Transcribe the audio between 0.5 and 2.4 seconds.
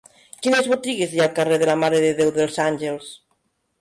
botigues hi ha al carrer de la Mare de Déu